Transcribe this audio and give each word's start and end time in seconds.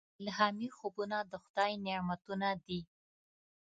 الهامي 0.21 0.67
خوبونه 0.77 1.17
د 1.31 1.33
خدای 1.43 1.71
نعمتونه 1.85 2.49
دي. 2.65 2.81